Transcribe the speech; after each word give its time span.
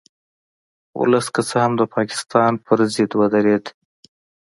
ولس 0.99 1.27
که 1.35 1.41
څه 1.49 1.57
هم 1.63 1.73
د 1.79 1.83
پاکستان 1.95 2.51
په 2.65 2.71
ضد 2.93 3.11
ودرید 3.19 3.65